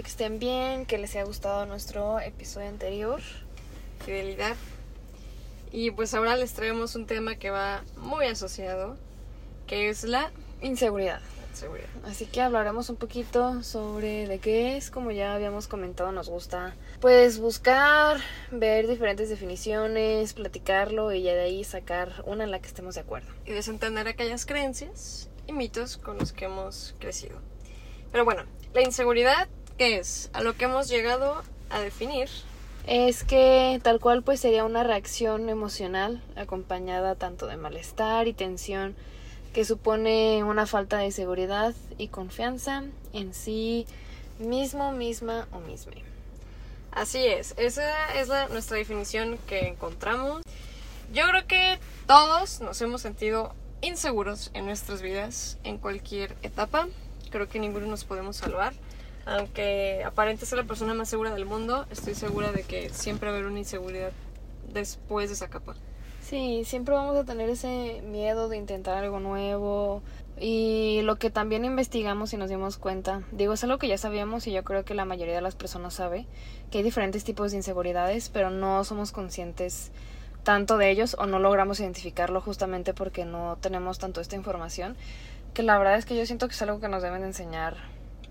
[0.00, 3.20] Espero que estén bien, que les haya gustado nuestro episodio anterior,
[4.02, 4.56] Fidelidad.
[5.72, 8.96] Y pues ahora les traemos un tema que va muy asociado,
[9.66, 10.32] que es la
[10.62, 11.20] Inseguridad.
[11.52, 11.90] seguridad.
[12.06, 16.74] Así que hablaremos un poquito sobre de qué es, como ya habíamos comentado, nos gusta
[17.02, 22.68] pues buscar, ver diferentes definiciones, platicarlo y ya de ahí sacar una en la que
[22.68, 23.28] estemos de acuerdo.
[23.44, 27.36] Y desentender aquellas creencias y mitos con los que hemos crecido.
[28.12, 29.48] Pero bueno, la inseguridad,
[29.80, 30.28] ¿qué es?
[30.34, 32.28] A lo que hemos llegado a definir
[32.86, 38.94] Es que tal cual pues sería una reacción emocional acompañada tanto de malestar y tensión
[39.54, 43.86] que supone una falta de seguridad y confianza en sí
[44.38, 46.02] mismo, misma o misme.
[46.92, 50.42] Así es, esa es la, nuestra definición que encontramos.
[51.10, 56.86] Yo creo que todos nos hemos sentido inseguros en nuestras vidas, en cualquier etapa.
[57.30, 58.74] Creo que ninguno nos podemos salvar.
[59.26, 63.34] Aunque aparente ser la persona más segura del mundo, estoy segura de que siempre va
[63.34, 64.12] a haber una inseguridad
[64.72, 65.74] después de esa capa.
[66.22, 70.02] Sí, siempre vamos a tener ese miedo de intentar algo nuevo
[70.38, 74.46] y lo que también investigamos y nos dimos cuenta, digo, es algo que ya sabíamos
[74.46, 76.26] y yo creo que la mayoría de las personas sabe,
[76.70, 79.90] que hay diferentes tipos de inseguridades, pero no somos conscientes
[80.44, 84.96] tanto de ellos o no logramos identificarlo justamente porque no tenemos tanto esta información,
[85.52, 87.76] que la verdad es que yo siento que es algo que nos deben de enseñar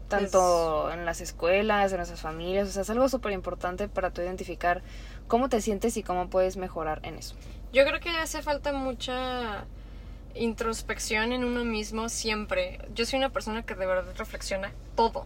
[0.09, 4.21] tanto en las escuelas, en nuestras familias, o sea, es algo súper importante para tú
[4.21, 4.81] identificar
[5.27, 7.35] cómo te sientes y cómo puedes mejorar en eso.
[7.71, 9.65] Yo creo que hace falta mucha
[10.35, 12.79] introspección en uno mismo siempre.
[12.93, 15.25] Yo soy una persona que de verdad reflexiona todo.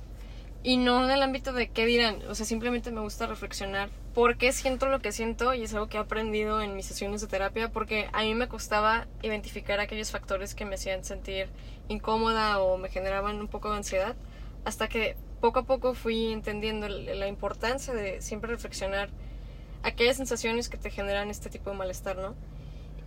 [0.62, 2.22] Y no en el ámbito de qué dirán.
[2.30, 5.88] O sea, simplemente me gusta reflexionar por qué siento lo que siento y es algo
[5.88, 10.12] que he aprendido en mis sesiones de terapia porque a mí me costaba identificar aquellos
[10.12, 11.48] factores que me hacían sentir
[11.90, 14.16] incómoda o me generaban un poco de ansiedad
[14.66, 19.10] hasta que poco a poco fui entendiendo la importancia de siempre reflexionar
[19.84, 22.36] aquellas sensaciones que te generan este tipo de malestar, ¿no?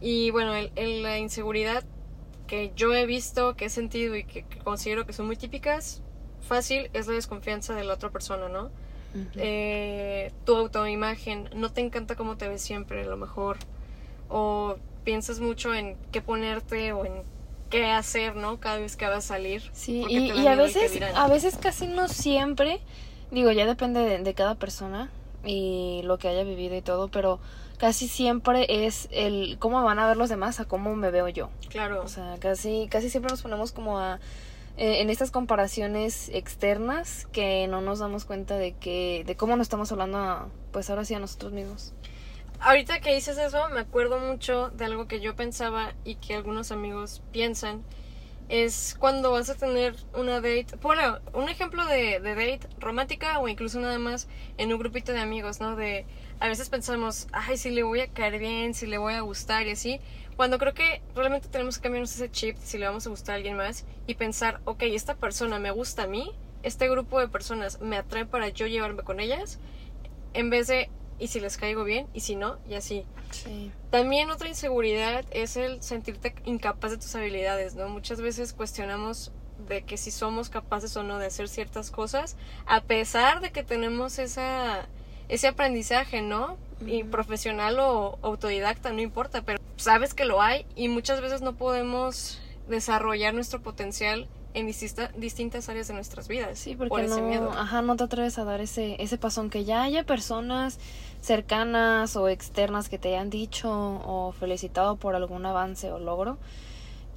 [0.01, 1.85] Y bueno, el, el- la inseguridad
[2.47, 6.03] que yo he visto, que he sentido y que, que considero que son muy típicas,
[6.43, 8.71] fácil es la desconfianza de la otra persona, ¿no?
[9.37, 13.57] Eh, tu autoimagen, no te encanta cómo te ves siempre, a lo mejor,
[14.29, 17.23] o piensas mucho en qué ponerte o en
[17.71, 18.59] qué hacer, ¿no?
[18.61, 19.63] Cada vez que vas a salir.
[19.73, 22.81] Sí, y, a veces, a veces casi no siempre,
[23.31, 25.11] digo, ya depende de, de cada persona
[25.45, 27.41] y lo que haya vivido y todo, pero
[27.79, 31.51] casi siempre es el cómo van a ver los demás a cómo me veo yo.
[31.69, 32.03] Claro.
[32.03, 34.19] O sea, casi, casi siempre nos ponemos como a
[34.77, 39.67] eh, en estas comparaciones externas que no nos damos cuenta de que de cómo nos
[39.67, 41.93] estamos hablando a, pues ahora sí a nosotros mismos.
[42.61, 46.73] Ahorita que dices eso, me acuerdo mucho de algo que yo pensaba y que algunos
[46.73, 47.85] amigos piensan.
[48.49, 50.77] Es cuando vas a tener una date.
[50.81, 55.19] Bueno, un ejemplo de, de date romántica o incluso nada más en un grupito de
[55.19, 55.75] amigos, ¿no?
[55.75, 56.07] De
[56.39, 59.67] a veces pensamos, ay, si le voy a caer bien, si le voy a gustar
[59.67, 60.01] y así.
[60.37, 63.37] Cuando creo que realmente tenemos que cambiarnos ese chip si le vamos a gustar a
[63.37, 66.31] alguien más y pensar, ok, esta persona me gusta a mí,
[66.63, 69.59] este grupo de personas me atrae para yo llevarme con ellas,
[70.35, 73.05] en vez de, y si les caigo bien, y si no, y así.
[73.31, 73.71] Sí.
[73.91, 77.89] También otra inseguridad es el sentirte incapaz de tus habilidades, ¿no?
[77.89, 79.33] Muchas veces cuestionamos
[79.69, 83.63] de que si somos capaces o no de hacer ciertas cosas, a pesar de que
[83.63, 84.87] tenemos esa,
[85.29, 86.57] ese aprendizaje, ¿no?
[86.87, 91.55] Y profesional o autodidacta, no importa, pero sabes que lo hay y muchas veces no
[91.55, 92.39] podemos
[92.69, 96.59] desarrollar nuestro potencial en distinta- distintas áreas de nuestras vidas.
[96.59, 97.51] Sí, por porque ese no, miedo.
[97.53, 100.79] ajá, no te atreves a dar ese, ese paso, aunque ya haya personas
[101.27, 106.39] cercanas o externas que te hayan dicho o felicitado por algún avance o logro.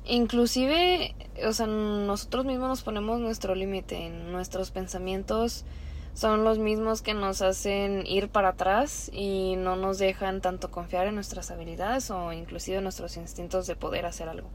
[0.06, 1.14] Inclusive,
[1.46, 5.64] o sea, nosotros mismos nos ponemos nuestro límite, nuestros pensamientos
[6.16, 11.06] son los mismos que nos hacen ir para atrás y no nos dejan tanto confiar
[11.06, 14.50] en nuestras habilidades o inclusive en nuestros instintos de poder hacer algo.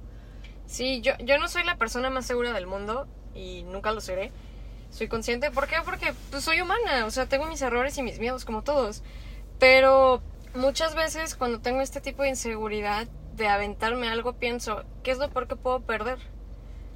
[0.66, 4.32] Sí, yo, yo no soy la persona más segura del mundo y nunca lo seré.
[4.90, 5.50] Soy consciente.
[5.52, 5.76] ¿Por qué?
[5.84, 7.06] Porque pues, soy humana.
[7.06, 9.02] O sea, tengo mis errores y mis miedos como todos.
[9.58, 10.22] Pero
[10.54, 13.06] muchas veces cuando tengo este tipo de inseguridad,
[13.36, 16.18] de aventarme algo, pienso, ¿qué es lo peor que puedo perder?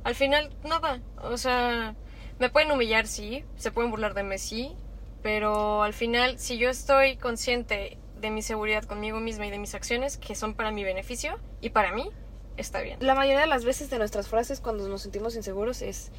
[0.04, 1.00] Al final, nada.
[1.22, 1.94] O sea,
[2.38, 4.76] me pueden humillar, sí, se pueden burlar de mí, sí,
[5.22, 9.74] pero al final, si yo estoy consciente de mi seguridad conmigo misma y de mis
[9.74, 12.10] acciones, que son para mi beneficio y para mí,
[12.56, 12.98] está bien.
[13.00, 16.10] La mayoría de las veces de nuestras frases cuando nos sentimos inseguros es,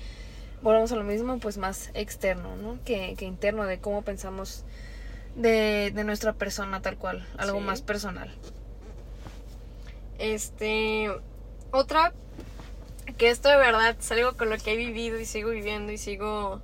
[0.62, 2.80] volvemos a lo mismo, pues más externo, ¿no?
[2.84, 4.66] Que, que interno, de cómo pensamos
[5.40, 7.66] de, de nuestra persona tal cual, algo Sí.
[7.66, 8.30] más personal.
[10.18, 11.10] Este,
[11.72, 12.14] otra,
[13.18, 15.98] que esto de verdad es algo con lo que he vivido y sigo viviendo y
[15.98, 16.62] sigo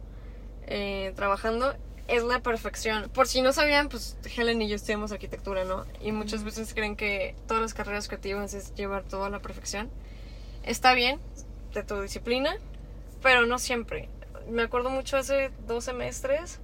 [0.67, 1.73] eh, trabajando,
[2.07, 3.09] es la perfección.
[3.09, 5.85] Por si no sabían, pues Helen y yo estudiamos arquitectura, ¿no?
[6.01, 9.89] Y muchas veces creen que todas las carreras creativas es llevar todo a la perfección.
[10.63, 11.19] Está bien,
[11.73, 12.57] de tu disciplina,
[13.23, 14.09] pero no siempre.
[14.49, 16.59] Me acuerdo mucho hace dos semestres.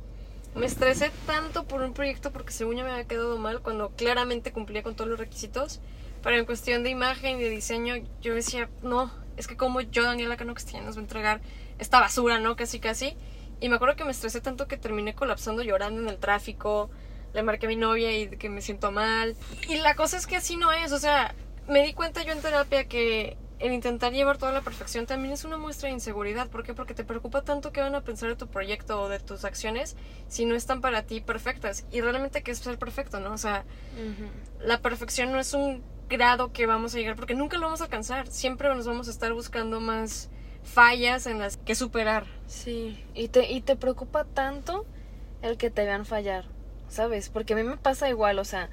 [0.56, 4.52] Me estresé tanto por un proyecto porque según yo me había quedado mal cuando claramente
[4.52, 5.80] cumplía con todos los requisitos.
[6.22, 10.04] Pero en cuestión de imagen y de diseño, yo decía, no, es que como yo,
[10.04, 11.42] Daniela Cano Castellanos, va a entregar
[11.80, 12.56] esta basura, ¿no?
[12.56, 13.16] Casi, casi.
[13.60, 16.92] Y me acuerdo que me estresé tanto que terminé colapsando llorando en el tráfico.
[17.34, 19.36] Le marqué a mi novia y que me siento mal.
[19.68, 20.92] Y la cosa es que así no es.
[20.92, 21.34] O sea,
[21.68, 25.46] me di cuenta yo en terapia que el intentar llevar toda la perfección también es
[25.46, 26.48] una muestra de inseguridad.
[26.48, 26.74] ¿Por qué?
[26.74, 29.96] Porque te preocupa tanto qué van a pensar de tu proyecto o de tus acciones
[30.28, 31.86] si no están para ti perfectas.
[31.92, 33.34] Y realmente que es ser perfecto, ¿no?
[33.34, 33.64] O sea,
[34.60, 37.86] la perfección no es un grado que vamos a llegar porque nunca lo vamos a
[37.86, 38.28] alcanzar.
[38.28, 40.30] Siempre nos vamos a estar buscando más
[40.64, 42.26] fallas en las que superar.
[42.48, 44.86] Sí, y te, y te preocupa tanto
[45.42, 46.46] el que te vean fallar,
[46.90, 47.30] ¿sabes?
[47.30, 48.70] Porque a mí me pasa igual, o sea,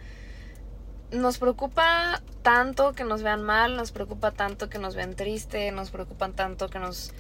[1.13, 5.91] nos preocupa tanto que nos vean mal, nos preocupa tanto que nos vean triste, nos
[5.91, 7.13] preocupan tanto que nos...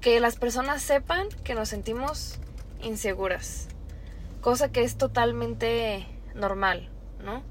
[0.00, 2.38] que las personas sepan que nos sentimos
[2.82, 3.68] inseguras,
[4.40, 6.88] cosa que es totalmente normal,
[7.22, 7.42] ¿no?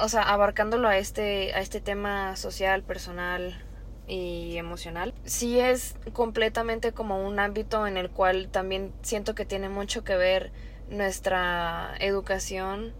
[0.00, 3.62] O sea, abarcándolo a este, a este tema social, personal,
[4.06, 5.14] y emocional.
[5.24, 10.16] Sí es completamente como un ámbito en el cual también siento que tiene mucho que
[10.16, 10.52] ver
[10.90, 12.92] nuestra educación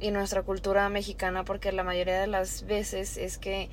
[0.00, 3.68] y nuestra cultura mexicana porque la mayoría de las veces es que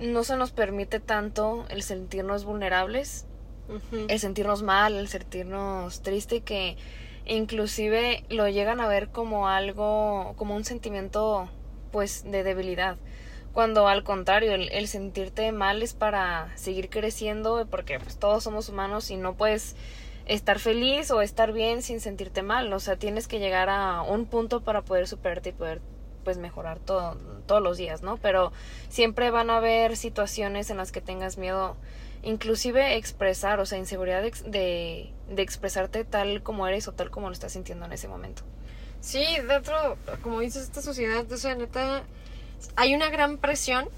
[0.00, 3.26] no se nos permite tanto el sentirnos vulnerables,
[4.08, 6.76] el sentirnos mal, el sentirnos triste que
[7.24, 11.48] inclusive lo llegan a ver como algo, como un sentimiento
[11.90, 12.96] pues de debilidad.
[13.52, 18.70] Cuando al contrario, el, el sentirte mal es para seguir creciendo, porque pues, todos somos
[18.70, 19.76] humanos y no puedes
[20.26, 22.72] estar feliz o estar bien sin sentirte mal.
[22.72, 25.80] O sea, tienes que llegar a un punto para poder superarte y poder
[26.24, 27.16] pues mejorar todo,
[27.46, 28.16] todos los días, ¿no?
[28.16, 28.52] Pero
[28.88, 31.76] siempre van a haber situaciones en las que tengas miedo,
[32.22, 37.32] inclusive expresar, o sea, inseguridad de, de expresarte tal como eres o tal como lo
[37.32, 38.42] estás sintiendo en ese momento.
[39.00, 42.04] Sí, dentro, como dices, esta sociedad, o sea, neta,
[42.76, 43.88] hay una gran presión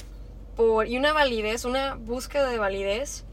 [0.56, 3.24] por, y una validez, una búsqueda de validez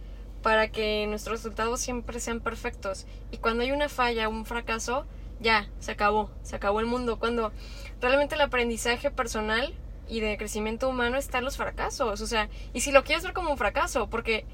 [0.42, 3.06] para que nuestros resultados siempre sean perfectos.
[3.32, 5.06] Y cuando hay una falla, un fracaso,
[5.40, 7.20] ya, se acabó, se acabó el mundo.
[7.20, 7.52] Cuando
[8.00, 9.74] realmente el aprendizaje personal
[10.08, 12.22] y de crecimiento humano está en los fracasos.
[12.22, 14.46] O sea, y si lo quieres ver como un fracaso, porque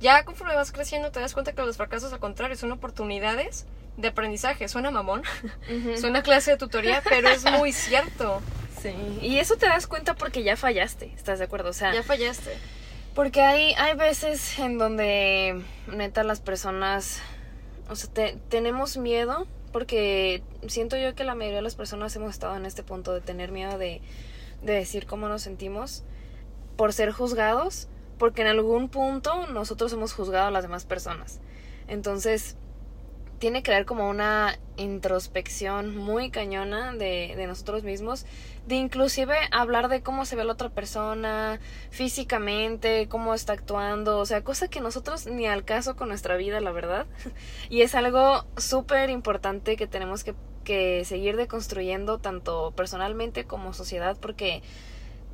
[0.00, 3.66] ya conforme vas creciendo te das cuenta que los fracasos al contrario son oportunidades
[3.96, 4.68] de aprendizaje.
[4.68, 5.22] Suena mamón,
[5.96, 8.42] suena clase de tutoría, pero es muy cierto.
[8.82, 8.92] Sí.
[9.22, 11.70] Y eso te das cuenta porque ya fallaste, ¿estás de acuerdo?
[11.70, 12.58] O sea, Ya fallaste.
[13.14, 17.20] Porque hay, hay veces en donde neta las personas,
[17.88, 22.30] o sea, te- tenemos miedo, porque siento yo que la mayoría de las personas hemos
[22.30, 24.00] estado en este punto de tener miedo de,
[24.62, 26.02] de decir cómo nos sentimos
[26.76, 31.40] por ser juzgados, porque en algún punto nosotros hemos juzgado a las demás personas.
[31.86, 32.56] Entonces,
[33.38, 38.26] tiene que haber como una introspección muy cañona de, de nosotros mismos,
[38.66, 41.60] de inclusive hablar de cómo se ve la otra persona
[41.90, 46.60] físicamente, cómo está actuando, o sea, cosa que nosotros ni al caso con nuestra vida,
[46.60, 47.06] la verdad.
[47.70, 54.16] Y es algo súper importante que tenemos que, que seguir deconstruyendo tanto personalmente como sociedad,
[54.20, 54.62] porque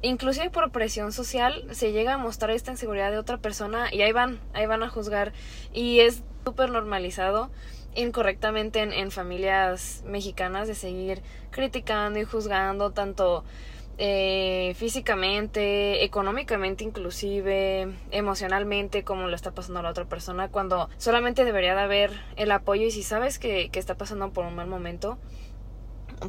[0.02, 4.12] inclusive por presión social se llega a mostrar esta inseguridad de otra persona y ahí
[4.12, 5.33] van, ahí van a juzgar
[5.73, 7.50] y es súper normalizado
[7.94, 13.44] incorrectamente en, familias mexicanas de seguir criticando y juzgando tanto
[13.99, 21.44] eh, físicamente, económicamente inclusive, emocionalmente como lo está pasando a la otra persona cuando solamente
[21.44, 24.68] debería de haber el apoyo y si sabes que, que está pasando por un mal
[24.68, 25.18] momento,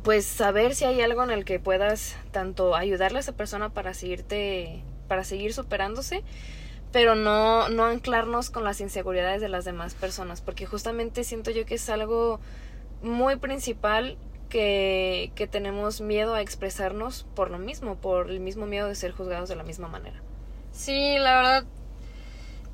[0.04, 3.94] pues saber si hay algo en el que puedas tanto ayudarle a esa persona para
[3.94, 6.24] seguirte, para seguir superándose,
[6.92, 11.66] pero no, no anclarnos con las inseguridades de las demás personas, porque justamente siento yo
[11.66, 12.40] que es algo
[13.02, 14.18] muy principal
[14.50, 19.12] que, que tenemos miedo a expresarnos por lo mismo, por el mismo miedo de ser
[19.12, 20.22] juzgados de la misma manera.
[20.74, 21.66] Sí, la verdad,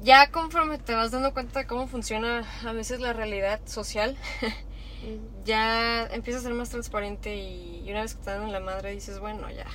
[0.02, 4.18] ya conforme te vas dando cuenta de cómo funciona a veces la realidad social,
[5.46, 8.60] ya empieza a ser más transparente y, y una vez que te dan en la
[8.60, 9.68] madre dices, bueno, ya,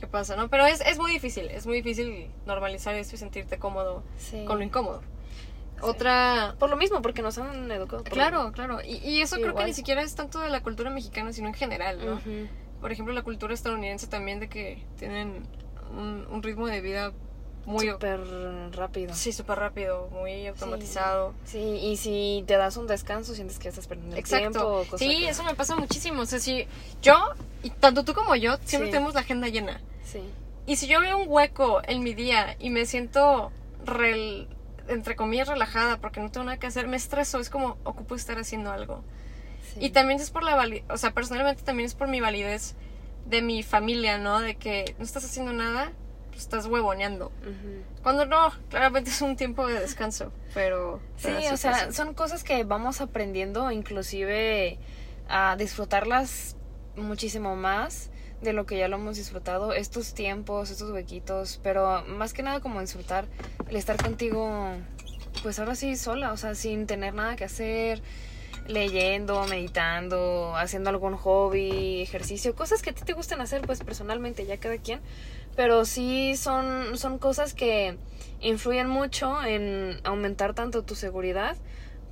[0.00, 0.34] ¿qué pasa?
[0.36, 4.44] no Pero es, es muy difícil, es muy difícil normalizar esto y sentirte cómodo Sí.
[4.46, 5.02] con lo incómodo.
[5.82, 6.56] Otra...
[6.58, 8.04] Por lo mismo, porque nos han educado.
[8.04, 8.80] Claro, claro.
[8.82, 11.48] Y, y eso Sí, creo que ni siquiera es tanto de la cultura mexicana, sino
[11.48, 12.20] en general, ¿no?
[12.80, 15.46] Por ejemplo, la cultura estadounidense también de que tienen
[15.90, 17.12] un, un ritmo de vida
[17.66, 17.88] muy...
[17.90, 18.20] Súper
[18.72, 19.14] rápido.
[19.14, 21.34] Sí, súper rápido, muy automatizado.
[21.44, 24.46] Sí, y si te das un descanso, sientes que estás perdiendo el tiempo.
[24.48, 24.84] Exacto.
[24.90, 26.22] cosa Sí, que- eso me pasa muchísimo.
[26.22, 26.66] O sea, si
[27.02, 27.14] yo,
[27.62, 28.92] y tanto tú como yo, siempre Sí.
[28.92, 29.80] tenemos la agenda llena.
[30.04, 30.20] Sí.
[30.66, 33.52] Y si yo veo un hueco en mi día y me siento,
[33.84, 34.46] rel-
[34.88, 37.38] entre comillas, relajada porque no tengo nada que hacer, me estreso.
[37.40, 39.02] Es como, ocupo estar haciendo algo.
[39.74, 39.78] sí.
[39.86, 42.74] Y también es por la validez, o sea, personalmente también es por mi validez
[43.26, 44.40] de mi familia, ¿no?
[44.40, 45.92] De que no estás haciendo nada,
[46.40, 47.32] estás huevoneando.
[48.02, 51.00] Cuando no, claramente es un tiempo de descanso, pero...
[51.16, 51.92] Sí, o sea, pasa.
[51.92, 54.78] son cosas que vamos aprendiendo inclusive
[55.28, 56.56] a disfrutarlas
[56.96, 62.32] muchísimo más de lo que ya lo hemos disfrutado, estos tiempos, estos huequitos, pero más
[62.32, 63.26] que nada como disfrutar
[63.68, 64.72] el estar contigo,
[65.42, 68.02] pues ahora sí sola, o sea, sin tener nada que hacer,
[68.66, 74.46] leyendo, meditando, haciendo algún hobby, ejercicio, cosas que a ti te gustan hacer, pues personalmente,
[74.46, 75.00] ya cada quien,
[75.60, 77.98] pero sí son, son cosas que
[78.40, 81.54] influyen mucho en aumentar tanto tu seguridad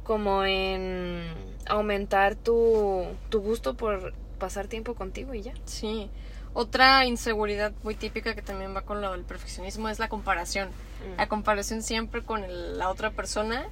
[0.05, 1.23] como en
[1.67, 5.55] aumentar tu, tu gusto por pasar tiempo contigo y ya.
[5.65, 6.11] Sí.
[6.53, 10.69] Otra inseguridad muy típica que también va con lo del perfeccionismo es la comparación.
[10.69, 11.17] Mm.
[11.17, 13.65] La comparación siempre con el- la otra persona.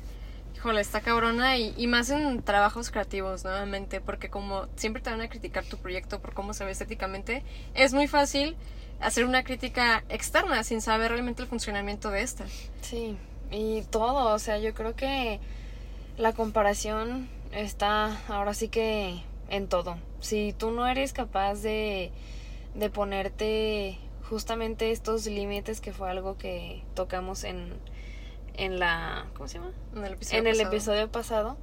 [0.55, 5.21] Híjole, está cabrona y, y más en trabajos creativos, nuevamente, porque como siempre te van
[5.21, 7.43] a criticar tu proyecto por cómo se ve estéticamente,
[7.75, 8.57] es muy fácil
[9.01, 12.47] hacer una crítica externa sin saber realmente el funcionamiento de esta.
[12.81, 13.17] Sí,
[13.51, 15.41] y todo, o sea, yo creo que
[16.17, 19.99] la comparación está ahora sí que en todo.
[20.21, 22.11] Si tú no eres capaz de,
[22.75, 23.99] de ponerte
[24.29, 27.75] justamente estos límites, que fue algo que tocamos en,
[28.55, 29.27] en la...
[29.35, 29.73] ¿Cómo se llama?
[29.95, 30.73] En el episodio en el pasado.
[30.75, 31.57] episodio pasado,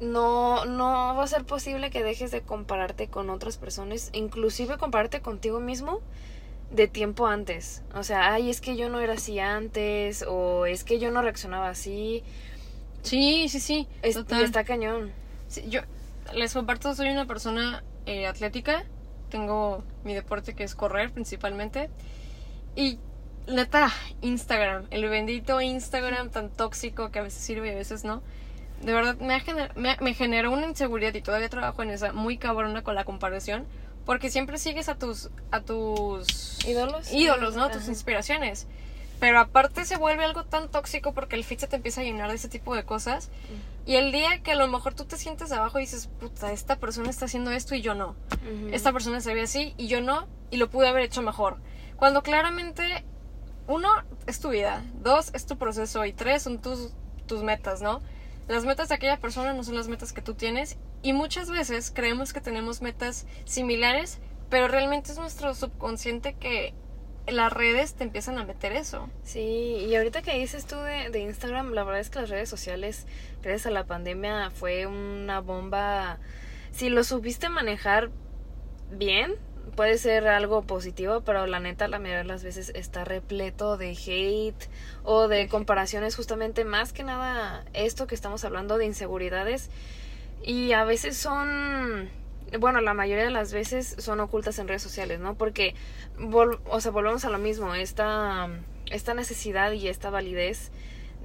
[0.00, 5.20] no, no va a ser posible que dejes de compararte con otras personas, inclusive compararte
[5.20, 6.00] contigo mismo
[6.70, 7.82] de tiempo antes.
[7.94, 11.22] O sea, ay, es que yo no era así antes, o es que yo no
[11.22, 12.22] reaccionaba así.
[13.02, 13.88] Sí, sí, sí.
[14.02, 14.40] Es- total.
[14.40, 15.12] y está cañón.
[15.48, 15.80] Sí, yo
[16.34, 18.84] les comparto, soy una persona eh, atlética.
[19.30, 21.90] Tengo mi deporte que es correr principalmente.
[22.76, 22.98] Y
[23.46, 28.22] neta, Instagram, el bendito Instagram tan tóxico que a veces sirve y a veces no.
[28.82, 32.36] De verdad, me, gener- me, me generó una inseguridad y todavía trabajo en esa muy
[32.38, 33.66] cabrona con la comparación.
[34.04, 37.10] Porque siempre sigues a tus, a tus ¿Ídolos?
[37.12, 37.70] ídolos, ¿no?
[37.70, 38.66] Tus inspiraciones.
[39.18, 42.28] Pero aparte se vuelve algo tan tóxico porque el feed se te empieza a llenar
[42.28, 43.30] de ese tipo de cosas.
[43.86, 46.76] Y el día que a lo mejor tú te sientes abajo y dices, puta, esta
[46.76, 48.14] persona está haciendo esto y yo no.
[48.72, 50.26] Esta persona se ve así y yo no.
[50.50, 51.56] Y lo pude haber hecho mejor.
[51.96, 53.04] Cuando claramente,
[53.66, 53.88] uno,
[54.26, 54.84] es tu vida.
[55.02, 56.04] Dos, es tu proceso.
[56.04, 56.92] Y tres, son tus,
[57.26, 58.02] tus metas, ¿no?
[58.48, 60.76] Las metas de aquella persona no son las metas que tú tienes.
[61.02, 64.18] Y muchas veces creemos que tenemos metas similares,
[64.50, 66.74] pero realmente es nuestro subconsciente que
[67.26, 69.08] las redes te empiezan a meter eso.
[69.22, 72.48] Sí, y ahorita que dices tú de, de Instagram, la verdad es que las redes
[72.48, 73.06] sociales,
[73.42, 76.18] gracias a la pandemia, fue una bomba.
[76.70, 78.10] Si lo supiste manejar
[78.90, 79.36] bien,
[79.76, 83.90] puede ser algo positivo, pero la neta, la mayoría de las veces está repleto de
[83.90, 84.68] hate
[85.02, 89.70] o de comparaciones, justamente más que nada esto que estamos hablando de inseguridades.
[90.42, 92.08] Y a veces son
[92.60, 95.34] bueno, la mayoría de las veces son ocultas en redes sociales, ¿no?
[95.34, 95.74] Porque,
[96.18, 98.48] vol- o sea, volvemos a lo mismo, esta,
[98.90, 100.70] esta necesidad y esta validez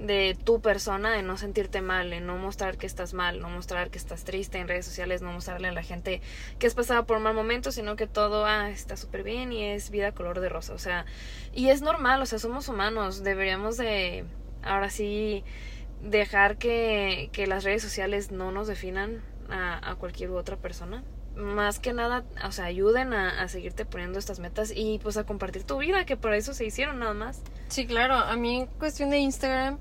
[0.00, 3.90] de tu persona en no sentirte mal, en no mostrar que estás mal, no mostrar
[3.90, 6.22] que estás triste en redes sociales, no mostrarle a la gente
[6.58, 9.64] que has pasado por un mal momento, sino que todo, ah, está súper bien y
[9.64, 11.04] es vida color de rosa, o sea,
[11.52, 14.24] y es normal, o sea, somos humanos, deberíamos de,
[14.62, 15.44] ahora sí,
[16.02, 21.04] dejar que, que las redes sociales no nos definan a, a cualquier otra persona.
[21.36, 25.24] Más que nada, o sea, ayuden a, a seguirte poniendo estas metas y pues a
[25.24, 27.40] compartir tu vida, que para eso se hicieron nada más.
[27.68, 28.14] Sí, claro.
[28.14, 29.78] A mí en cuestión de Instagram,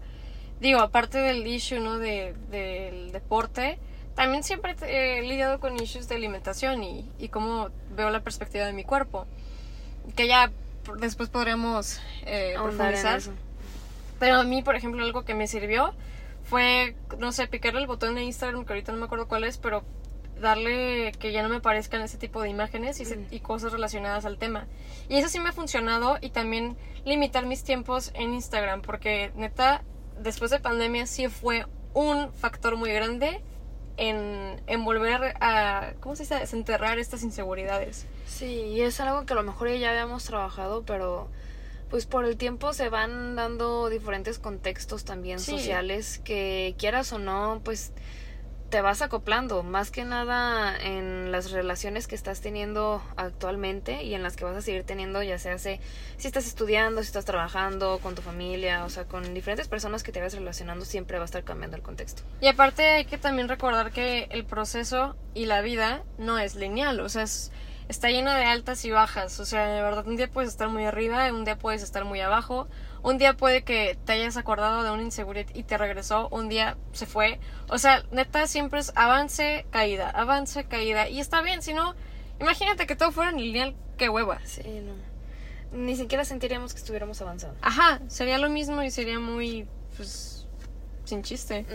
[0.59, 1.97] digo, aparte del issue, ¿no?
[1.99, 3.79] De, del deporte,
[4.15, 8.73] también siempre he lidiado con issues de alimentación y, y cómo veo la perspectiva de
[8.73, 9.25] mi cuerpo.
[10.15, 10.51] Que ya
[10.99, 13.21] después podremos eh, profundizar.
[14.19, 15.93] Pero a mí, por ejemplo, algo que me sirvió
[16.43, 19.57] fue, no sé, picarle el botón de Instagram, que ahorita no me acuerdo cuál es,
[19.57, 19.83] pero
[20.41, 23.25] darle que ya no me aparezcan ese tipo de imágenes y, se- Mm.
[23.31, 24.67] y cosas relacionadas al tema.
[25.09, 26.75] Y eso sí me ha funcionado y también
[27.05, 29.83] limitar mis tiempos en Instagram, porque neta,
[30.19, 33.41] después de pandemia sí fue un factor muy grande
[33.97, 38.05] en, en volver a, ¿cómo se dice?, a desenterrar estas inseguridades.
[38.25, 41.27] Sí, y es algo que a lo mejor ya habíamos trabajado, pero
[41.89, 45.51] pues por el tiempo se van dando diferentes contextos también Sí.
[45.51, 47.91] sociales que quieras o no, pues
[48.69, 54.23] te vas acoplando, más que nada en las relaciones que estás teniendo actualmente y en
[54.23, 55.79] las que vas a seguir teniendo, ya sea se-
[56.17, 60.11] si estás estudiando, si estás trabajando, con tu familia, o sea, con diferentes personas que
[60.11, 62.21] te vas relacionando, siempre va a estar cambiando el contexto.
[62.41, 66.99] Y aparte hay que también recordar que el proceso y la vida no es lineal,
[66.99, 67.51] o sea, es-
[67.89, 70.86] está llena de altas y bajas, o sea, de verdad un día puedes estar muy
[70.86, 72.67] arriba, un día puedes estar muy abajo,
[73.01, 76.77] un día puede que te hayas acordado de una inseguridad y te regresó, un día
[76.93, 81.74] se fue, o sea, neta siempre es avance, caída, avance, caída, y está bien, si
[81.74, 81.96] no,
[82.39, 84.39] imagínate que todo fuera lineal, qué hueva.
[84.46, 84.93] Sí, no.
[85.72, 87.58] Ni siquiera sentiríamos que estuviéramos avanzando.
[87.62, 89.67] Ajá, sería lo mismo y sería muy,
[89.98, 90.48] pues,
[91.05, 91.65] sin chiste.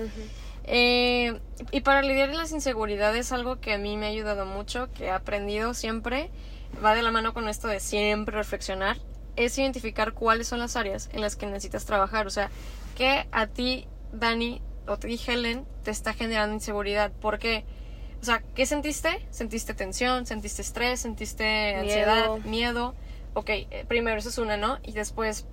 [0.67, 1.39] Eh,
[1.71, 5.07] y para lidiar con las inseguridades, algo que a mí me ha ayudado mucho, que
[5.07, 6.31] he aprendido siempre,
[6.85, 8.97] va de la mano con esto de siempre reflexionar,
[9.37, 12.27] es identificar cuáles son las áreas en las que necesitas trabajar.
[12.27, 12.51] O sea,
[12.97, 17.13] que a ti, Dani, o dije Helen, te está generando inseguridad.
[17.13, 17.65] ¿Por qué?
[18.21, 19.27] O sea, ¿qué sentiste?
[19.31, 20.25] ¿Sentiste tensión?
[20.25, 21.01] ¿Sentiste estrés?
[21.01, 22.39] ¿Sentiste ansiedad?
[22.39, 22.41] Miedo.
[22.45, 22.95] ¿Miedo?
[23.35, 24.79] Ok, eh, primero eso es una, ¿no?
[24.83, 25.47] Y después,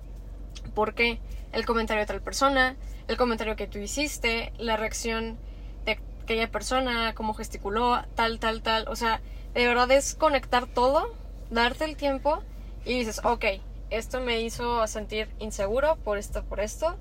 [0.74, 1.18] ¿por qué?
[1.52, 2.76] El comentario de tal persona,
[3.08, 5.38] el comentario que tú hiciste, la reacción
[5.84, 8.88] de aquella persona, cómo gesticuló, tal, tal, tal.
[8.88, 9.20] O sea,
[9.54, 11.14] de verdad es conectar todo,
[11.50, 12.42] darte el tiempo
[12.84, 13.44] y dices, ok,
[13.90, 16.96] esto me hizo sentir inseguro por esto, por esto.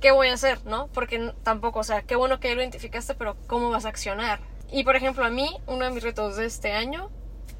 [0.00, 0.86] ¿Qué voy a hacer, no?
[0.88, 4.40] Porque tampoco, o sea, qué bueno que lo identificaste, pero ¿cómo vas a accionar?
[4.72, 7.10] Y por ejemplo, a mí, uno de mis retos de este año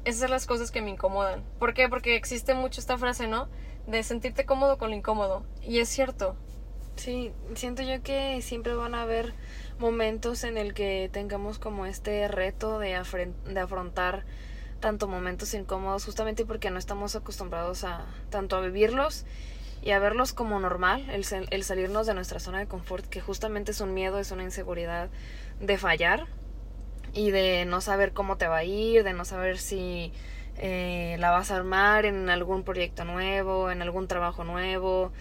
[0.05, 1.43] es hacer las cosas que me incomodan.
[1.59, 1.87] ¿Por qué?
[1.87, 3.47] Porque existe mucho esta frase, ¿no?
[3.85, 5.43] De sentirte cómodo con lo incómodo.
[5.61, 6.35] Y es cierto.
[7.01, 9.33] Sí, siento yo que siempre van a haber
[9.79, 12.89] momentos en el que tengamos como este reto de,
[13.45, 14.23] de afrontar
[14.79, 19.25] tanto momentos incómodos justamente porque no estamos acostumbrados a tanto a vivirlos
[19.81, 23.71] y a verlos como normal, el, el salirnos de nuestra zona de confort, que justamente
[23.71, 25.09] es un miedo, es una inseguridad
[25.59, 26.27] de fallar
[27.15, 30.13] y de no saber cómo te va a ir, de no saber si
[30.57, 35.11] eh, la vas a armar en algún proyecto nuevo, en algún trabajo nuevo,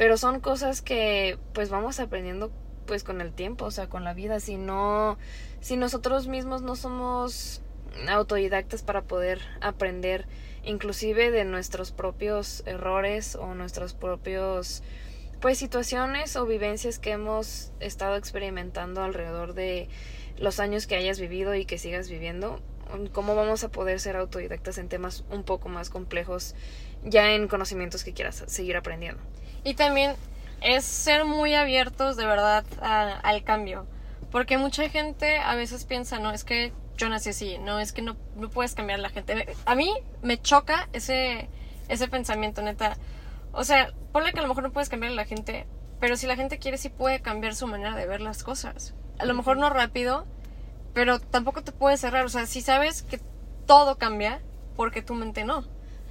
[0.00, 2.50] pero son cosas que pues vamos aprendiendo
[2.86, 5.18] pues con el tiempo, o sea, con la vida, si no,
[5.60, 7.60] si nosotros mismos no somos
[8.08, 10.26] autodidactas para poder aprender
[10.64, 14.82] inclusive de nuestros propios errores o nuestros propios
[15.42, 19.90] pues situaciones o vivencias que hemos estado experimentando alrededor de
[20.38, 22.58] los años que hayas vivido y que sigas viviendo,
[23.12, 26.54] cómo vamos a poder ser autodidactas en temas un poco más complejos
[27.04, 29.22] ya en conocimientos que quieras seguir aprendiendo.
[29.64, 30.14] Y también
[30.60, 33.86] es ser muy abiertos de verdad a- al cambio.
[34.30, 38.02] Porque mucha gente a veces piensa, no, es que yo nací así, no, es que
[38.02, 39.46] no, no puedes cambiar a la gente.
[39.64, 41.48] A mí me choca ese,
[41.88, 42.96] ese pensamiento, neta.
[43.52, 45.66] O sea, ponle que a lo mejor no puedes cambiar a la gente,
[45.98, 48.94] pero si la gente quiere, sí puede cambiar su manera de ver las cosas.
[49.18, 50.26] A lo mejor no rápido,
[50.94, 52.24] pero tampoco te puedes cerrar.
[52.24, 53.20] O sea, si sabes que
[53.66, 54.40] todo cambia,
[54.76, 55.64] porque tu mente no.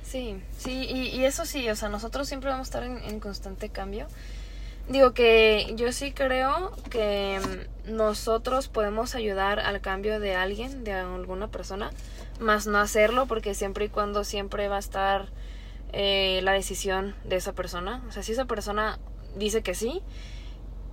[0.04, 3.70] Sí, sí, y, eso sí, o sea, nosotros siempre vamos a estar en, en constante
[3.70, 4.08] cambio.
[4.88, 7.40] Digo que yo sí creo que
[7.86, 11.92] mm, nosotros podemos ayudar al cambio de alguien, de alguna persona,
[12.40, 15.28] más no hacerlo porque siempre y cuando siempre va a estar
[15.94, 18.02] eh, la decisión de esa persona.
[18.10, 18.98] O sea, si esa persona
[19.36, 20.02] dice que sí,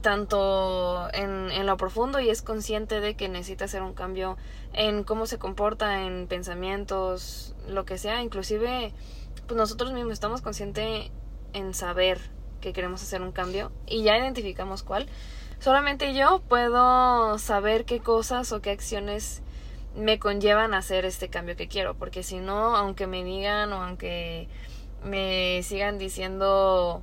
[0.02, 4.36] tanto en, en lo profundo y es consciente de que necesita hacer un cambio
[4.72, 8.92] en cómo se comporta, en pensamientos, lo que sea, inclusive
[9.46, 11.10] pues nosotros mismos estamos conscientes
[11.52, 12.18] en saber
[12.60, 15.06] que queremos hacer un cambio y ya identificamos cuál.
[15.58, 19.42] Solamente yo puedo saber qué cosas o qué acciones
[19.94, 23.82] me conllevan a hacer este cambio que quiero, porque si no, aunque me digan o
[23.82, 24.48] aunque
[25.02, 27.02] me sigan diciendo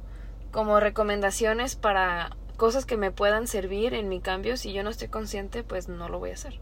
[0.51, 5.07] como recomendaciones para cosas que me puedan servir en mi cambio, si yo no estoy
[5.07, 6.59] consciente, pues no lo voy a hacer.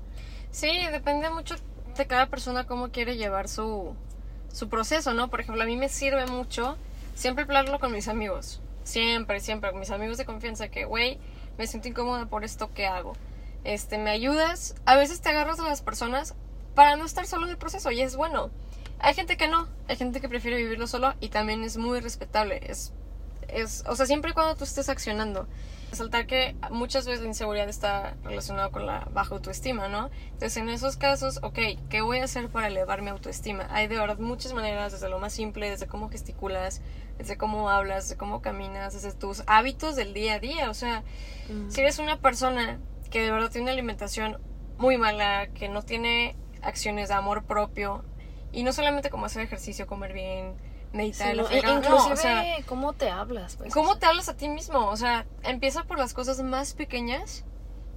[0.51, 1.55] Sí, depende mucho
[1.95, 3.95] de cada persona cómo quiere llevar su,
[4.51, 5.29] su proceso, ¿no?
[5.29, 6.77] Por ejemplo, a mí me sirve mucho
[7.15, 8.61] siempre hablarlo con mis amigos.
[8.83, 11.19] Siempre, siempre, con mis amigos de confianza, que, güey,
[11.57, 13.13] me siento incómoda por esto que hago.
[13.63, 14.75] Este, me ayudas.
[14.85, 16.33] A veces te agarras a las personas
[16.73, 18.49] para no estar solo en el proceso y es bueno.
[18.99, 22.61] Hay gente que no, hay gente que prefiere vivirlo solo y también es muy respetable.
[22.63, 22.93] Es,
[23.47, 25.47] es, o sea, siempre y cuando tú estés accionando.
[25.91, 30.09] Resaltar que muchas veces la inseguridad está relacionada con la baja autoestima, ¿no?
[30.31, 33.67] Entonces, en esos casos, ok, ¿qué voy a hacer para elevar mi autoestima?
[33.69, 36.81] Hay de verdad muchas maneras, desde lo más simple, desde cómo gesticulas,
[37.17, 40.69] desde cómo hablas, desde cómo caminas, desde tus hábitos del día a día.
[40.69, 41.03] O sea,
[41.67, 44.39] si eres una persona que de verdad tiene una alimentación
[44.77, 48.05] muy mala, que no tiene acciones de amor propio,
[48.53, 50.55] y no solamente como hacer ejercicio, comer bien,
[50.93, 53.55] meditar, Sí, la no, inclusive o sea, cómo te hablas.
[53.55, 54.87] Pues, ¿Cómo o sea, te hablas a ti mismo?
[54.87, 57.43] O sea, empieza por las cosas más pequeñas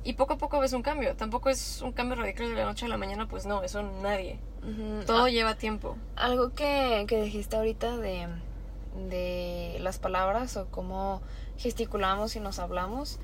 [0.04, 1.16] y poco a poco ves un cambio.
[1.16, 4.38] Tampoco es un cambio radical de la noche a la mañana, pues no, eso nadie.
[4.62, 5.04] ujú.
[5.06, 5.96] Todo Ah, lleva tiempo.
[6.16, 8.28] Algo que, que dijiste ahorita de,
[9.08, 11.22] de las palabras o cómo
[11.56, 13.18] gesticulamos y nos hablamos.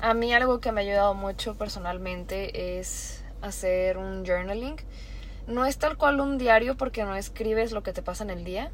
[0.00, 4.76] A mí algo que me ha ayudado mucho personalmente es hacer un journaling.
[5.46, 8.44] No es tal cual un diario porque no escribes lo que te pasa en el
[8.44, 8.70] día,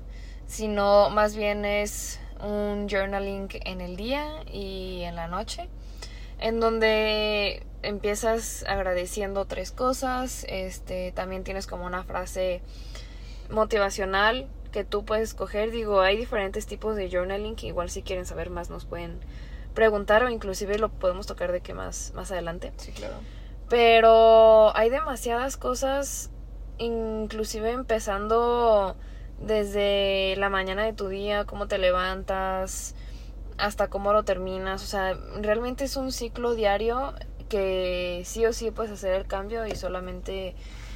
[0.49, 5.69] sino más bien es un journaling en el día y en la noche,
[6.41, 12.63] en donde empiezas agradeciendo tres cosas, este también tienes como una frase
[13.51, 15.71] motivacional que tú puedes escoger.
[15.71, 19.21] Digo, hay diferentes tipos de journaling que igual si quieren saber más nos pueden
[19.75, 22.73] preguntar o inclusive lo podemos tocar de que más más adelante.
[22.79, 23.15] Sí, claro.
[23.69, 26.31] Pero hay demasiadas cosas,
[26.79, 28.97] inclusive empezando
[29.41, 32.95] desde la mañana de tu día, cómo te levantas,
[33.57, 34.83] hasta cómo lo terminas.
[34.83, 37.15] O sea, realmente es un ciclo diario
[37.49, 40.55] que sí o sí puedes hacer el cambio y solamente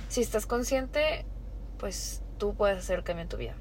[0.09, 1.25] si estás consciente,
[1.79, 3.55] pues tú puedes hacer el cambio en tu vida.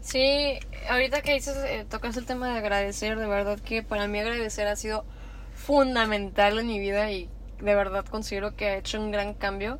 [0.00, 4.20] Sí, ahorita que dices, eh, tocas el tema de agradecer, de verdad que para mí
[4.20, 5.04] agradecer ha sido
[5.54, 7.28] fundamental en mi vida y
[7.60, 9.78] de verdad considero que ha hecho un gran cambio.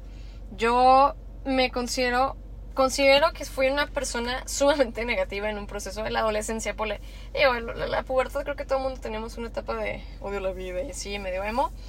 [0.56, 2.36] Yo me considero,
[2.76, 6.74] considero que fui una persona sumamente negativa en un proceso de la adolescencia.
[6.74, 7.00] Por la,
[7.34, 10.42] digo, la, la pubertad creo que todo el mundo tenemos una etapa de odio a
[10.42, 11.72] la vida y así, medio emo.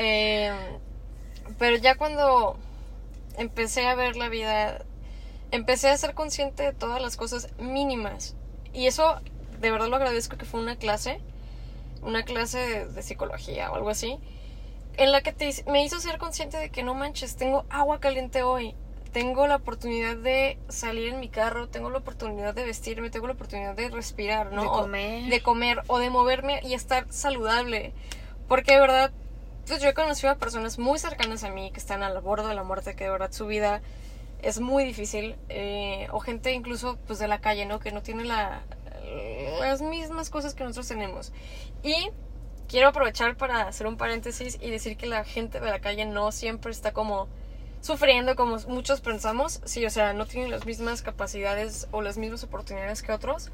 [0.00, 0.52] Eh,
[1.58, 2.56] pero ya cuando
[3.36, 4.84] empecé a ver la vida
[5.50, 8.36] empecé a ser consciente de todas las cosas mínimas.
[8.72, 9.20] Y eso,
[9.60, 11.20] de verdad lo agradezco que fue una clase,
[12.02, 14.20] una clase de, de psicología o algo así,
[14.98, 18.44] en la que te, me hizo ser consciente de que no manches, tengo agua caliente
[18.44, 18.76] hoy,
[19.12, 23.32] tengo la oportunidad de salir en mi carro, tengo la oportunidad de vestirme, tengo la
[23.34, 24.62] oportunidad de respirar, ¿no?
[24.62, 25.30] De O comer.
[25.30, 27.92] de comer o de moverme y estar saludable.
[28.48, 29.10] Porque de verdad,
[29.66, 32.54] pues yo he conocido a personas muy cercanas a mí que están al borde de
[32.54, 33.82] la muerte, que de verdad su vida
[34.40, 35.36] es muy difícil.
[35.48, 37.78] eh, o gente incluso pues de la calle, ¿no?
[37.80, 38.62] Que no tiene la,
[39.60, 41.32] las mismas cosas que nosotros tenemos.
[41.82, 42.10] Y
[42.68, 46.32] quiero aprovechar para hacer un paréntesis y decir que la gente de la calle no
[46.32, 47.28] siempre está como
[47.80, 49.60] sufriendo como muchos pensamos.
[49.64, 53.50] Sí, o sea, no tienen las mismas capacidades o las mismas oportunidades que otros.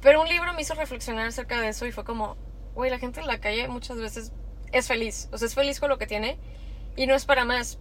[0.00, 2.36] Pero un libro me hizo reflexionar acerca de eso y fue como,
[2.74, 4.32] güey, la gente en la calle muchas veces
[4.72, 5.28] es feliz.
[5.32, 6.38] O sea, es feliz con lo que tiene
[6.96, 7.78] y no es para más.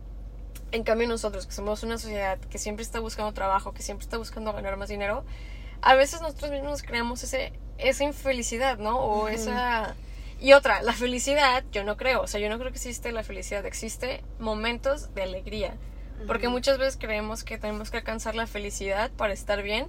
[0.71, 4.17] En cambio nosotros, que somos una sociedad que siempre está buscando trabajo, que siempre está
[4.17, 5.25] buscando ganar más dinero,
[5.81, 8.97] a veces nosotros mismos creamos ese, esa infelicidad, ¿no?
[8.99, 9.95] O esa...
[10.41, 13.23] Y otra, la felicidad, yo no creo, o sea, yo no creo que existe la
[13.23, 15.75] felicidad, existe momentos de alegría.
[16.27, 16.55] Porque Ujú.
[16.57, 19.87] muchas veces creemos que tenemos que alcanzar la felicidad para estar bien,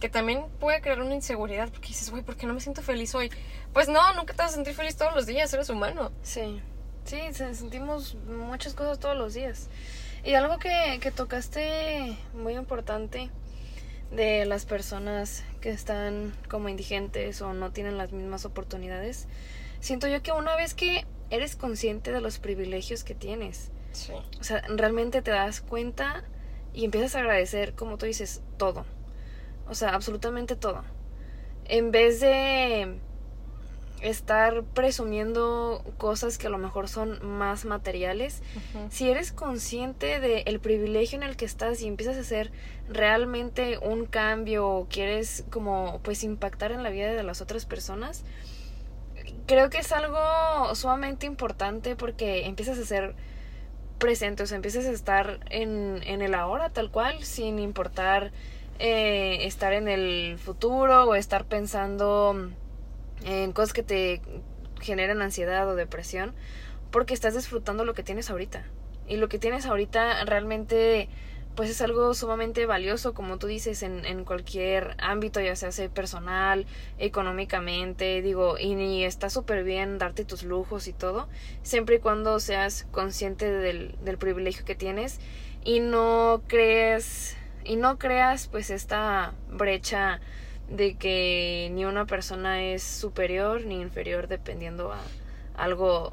[0.00, 3.14] que también puede crear una inseguridad, porque dices, güey, ¿por qué no me siento feliz
[3.14, 3.30] hoy?
[3.72, 6.12] Pues no, nunca te vas a sentir feliz todos los días, eres humano.
[6.22, 6.60] Sí,
[7.04, 9.68] sí, se- sentimos muchas cosas todos los días.
[10.24, 13.30] Y algo que, que tocaste muy importante
[14.10, 19.26] de las personas que están como indigentes o no tienen las mismas oportunidades,
[19.80, 24.12] siento yo que una vez que eres consciente de los privilegios que tienes, Sí.
[24.40, 26.24] o sea, realmente te das cuenta
[26.74, 28.84] y empiezas a agradecer, como tú dices, todo.
[29.68, 30.84] O sea, absolutamente todo.
[31.64, 32.98] En vez de
[34.02, 38.42] estar presumiendo cosas que a lo mejor son más materiales,
[38.90, 42.52] si eres consciente del privilegio en el que estás y empiezas a hacer
[42.88, 48.22] realmente un cambio o quieres como pues impactar en la vida de las otras personas,
[49.46, 53.14] creo que es algo sumamente importante porque empiezas a ser
[53.98, 58.32] presente, o sea, empiezas a estar en, en el ahora tal cual, sin importar
[58.78, 62.50] eh, estar en el futuro o estar pensando
[63.24, 64.20] en cosas que te
[64.80, 66.34] generan ansiedad o depresión,
[66.90, 68.64] porque estás disfrutando lo que tienes ahorita.
[69.08, 71.08] Y lo que tienes ahorita realmente
[71.56, 75.88] pues es algo sumamente valioso, como tú dices, en, en cualquier ámbito, ya sea, sea
[75.88, 76.66] personal,
[76.98, 81.28] económicamente, digo, y, y está súper bien darte tus lujos y todo,
[81.62, 85.18] siempre y cuando seas consciente del, del privilegio que tienes
[85.64, 90.20] y no crees, y no creas pues esta brecha
[90.68, 95.00] de que ni una persona es superior ni inferior dependiendo a
[95.56, 96.12] algo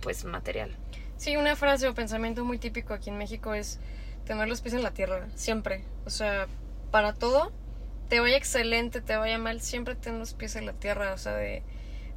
[0.00, 0.76] pues material.
[1.16, 3.78] Sí, una frase o pensamiento muy típico aquí en México es
[4.24, 5.84] tener los pies en la tierra, siempre.
[6.04, 6.46] O sea,
[6.90, 7.52] para todo,
[8.08, 11.12] te vaya excelente, te vaya mal, siempre ten los pies en la tierra.
[11.14, 11.62] O sea, de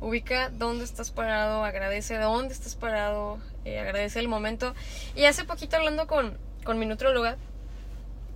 [0.02, 4.74] ubica dónde estás parado, agradece dónde estás parado, eh, agradece el momento.
[5.16, 7.38] Y hace poquito hablando con, con mi nutróloga,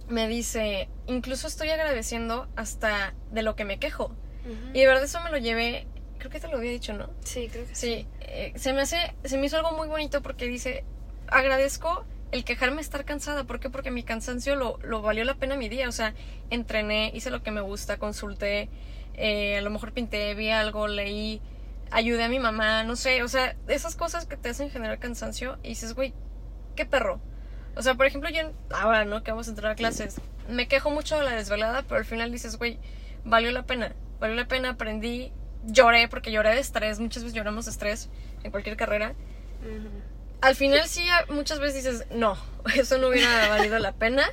[0.08, 4.16] me dice, incluso estoy agradeciendo hasta de lo que me quejo.
[4.74, 5.86] Y de verdad eso me lo llevé,
[6.18, 7.12] creo que te lo había dicho, ¿no?
[7.24, 7.88] Sí, creo que sí.
[7.98, 10.84] Sí, eh, se me hace, se me hizo algo muy bonito porque dice,
[11.28, 13.44] agradezco el quejarme estar cansada.
[13.44, 13.70] ¿Por qué?
[13.70, 15.88] Porque mi cansancio lo, lo valió la pena mi día.
[15.88, 16.14] O sea,
[16.50, 18.70] entrené, hice lo que me gusta, consulté,
[19.16, 21.42] eh, a lo mejor pinté, vi algo, leí,
[21.92, 23.24] ayudé a mi mamá, no sé.
[23.24, 26.14] O sea, esas cosas que te hacen generar cansancio y dices, güey,
[26.76, 27.20] qué perro.
[27.76, 29.24] O sea, por ejemplo, yo ahora, ¿no?
[29.24, 32.32] Que vamos a entrar a clases, me quejo mucho de la desvelada, pero al final
[32.32, 32.80] dices, güey,
[33.24, 33.94] valió la pena.
[34.20, 35.32] Valió la pena, aprendí,
[35.66, 38.10] lloré, porque lloré de estrés, muchas veces lloramos de estrés
[38.44, 39.14] en cualquier carrera.
[40.42, 42.38] Al final sí, muchas veces dices, no,
[42.76, 44.24] eso no hubiera valido la pena.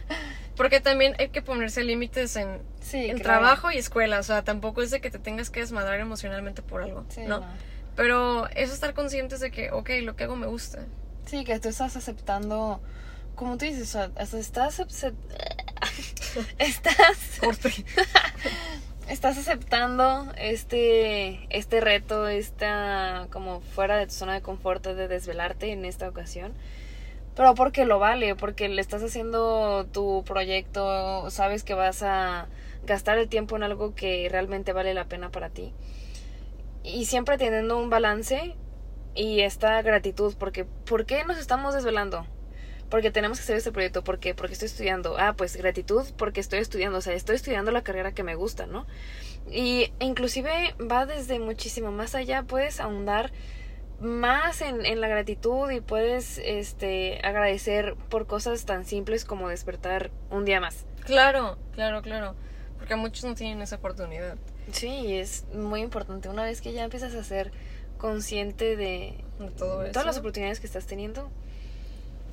[0.57, 4.19] Porque también hay que ponerse límites en, en trabajo y escuela.
[4.19, 7.05] O sea, tampoco es de que te tengas que desmadrar emocionalmente por algo.
[7.27, 7.45] ¿no?
[7.95, 10.87] Pero es estar conscientes de que, ok, lo que hago me gusta.
[11.27, 12.81] Sí, que tú estás aceptando
[13.37, 14.81] como tú dices, o sea, estás
[16.59, 17.39] estás
[19.09, 25.73] estás aceptando este este reto, esta como fuera de tu zona de confort de desvelarte
[25.73, 26.53] en esta ocasión.
[27.35, 32.49] Pero porque lo vale, porque le estás haciendo tu proyecto, sabes que vas a
[32.87, 35.75] gastar el tiempo en algo que realmente vale la pena para ti.
[36.83, 38.55] Y siempre teniendo un balance
[39.15, 42.27] y esta gratitud, porque ¿por qué nos estamos desvelando?
[42.89, 44.35] Porque tenemos que hacer este proyecto, ¿por qué?
[44.35, 45.17] Porque estoy estudiando.
[45.19, 48.67] Ah, pues gratitud porque estoy estudiando, o sea, estoy estudiando la carrera que me gusta,
[48.67, 48.87] ¿no?
[49.51, 53.33] Y inclusive va desde muchísimo más allá, puedes ahondar
[54.01, 60.11] más en, en, la gratitud y puedes este agradecer por cosas tan simples como despertar
[60.31, 60.85] un día más.
[61.05, 62.35] Claro, claro, claro.
[62.79, 64.37] Porque muchos no tienen esa oportunidad.
[64.73, 66.29] Sí, es muy importante.
[66.29, 67.53] Una vez que ya empiezas a ser
[67.99, 71.31] consciente de, de todo todas las oportunidades que estás teniendo,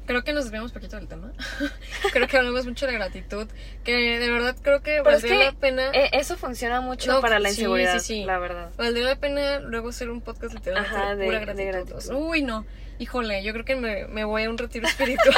[0.05, 1.31] creo que nos desviamos un poquito del tema.
[2.11, 3.47] creo que hablamos mucho de gratitud,
[3.83, 5.91] que de verdad creo que valdría la pena.
[5.93, 8.71] E, eso funciona mucho para la inseguridad, sí, sí, la verdad.
[8.77, 12.13] Valdría la pena luego hacer un podcast literalmente de, pura gratitud.
[12.13, 12.65] Uy, no.
[12.99, 15.35] Híjole, yo creo que me, me voy a un retiro espiritual.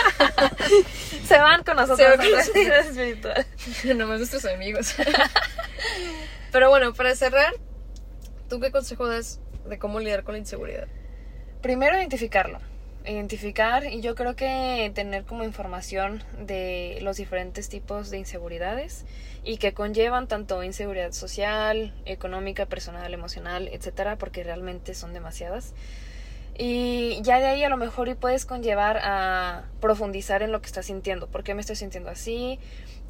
[1.25, 3.45] Se van con nosotros a un retiro espiritual.
[3.95, 4.95] Nomás nuestros amigos.
[6.51, 7.53] Pero bueno, para cerrar,
[8.49, 10.87] ¿tú qué consejo das de cómo lidiar con la inseguridad?
[11.61, 12.59] Primero, identificarlo
[13.07, 19.05] identificar y yo creo que tener como información de los diferentes tipos de inseguridades
[19.43, 25.73] y que conllevan tanto inseguridad social, económica, personal, emocional, etcétera, porque realmente son demasiadas.
[26.57, 30.67] Y ya de ahí a lo mejor y puedes conllevar a profundizar en lo que
[30.67, 31.27] estás sintiendo.
[31.27, 32.59] ¿Por qué me estoy sintiendo así?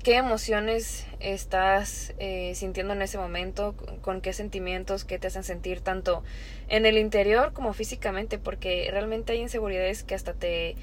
[0.05, 5.81] Qué emociones estás eh, sintiendo en ese momento, con qué sentimientos, qué te hacen sentir
[5.81, 6.23] tanto
[6.67, 10.75] en el interior como físicamente, porque realmente hay inseguridades que hasta te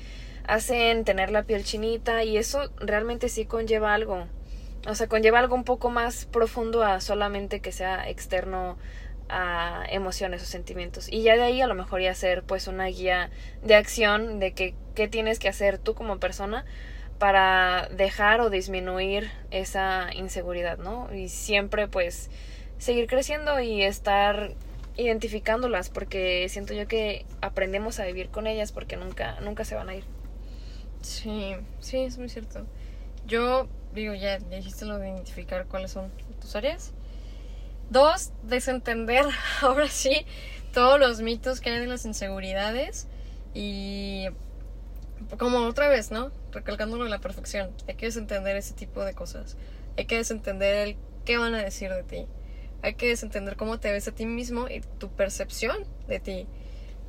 [0.44, 4.26] hacen tener la piel chinita y eso realmente sí conlleva algo,
[4.88, 8.76] o sea, conlleva algo un poco más profundo a solamente que sea externo
[9.28, 11.06] a emociones o sentimientos.
[11.08, 13.30] Y ya de ahí a lo mejor ya hacer pues una guía
[13.62, 16.64] de acción de que, qué tienes que hacer tú como persona
[17.22, 21.08] para dejar o disminuir esa inseguridad, ¿no?
[21.14, 22.30] Y siempre pues
[22.78, 24.54] seguir creciendo y estar
[24.96, 29.88] identificándolas porque siento yo que aprendemos a vivir con ellas porque nunca nunca se van
[29.88, 30.02] a ir.
[31.02, 32.66] Sí, sí, es muy cierto.
[33.24, 36.92] Yo digo, ya, dijiste lo de identificar cuáles son tus áreas.
[37.88, 39.26] Dos, desentender
[39.61, 40.26] ahora sí
[40.74, 43.06] todos los mitos que hay de las inseguridades
[43.54, 44.26] y
[45.38, 46.30] como otra vez, ¿no?
[46.52, 47.70] Recalcándolo en la perfección.
[47.88, 49.56] Hay que desentender ese tipo de cosas.
[49.96, 52.26] Hay que desentender el qué van a decir de ti.
[52.82, 56.46] Hay que desentender cómo te ves a ti mismo y tu percepción de ti.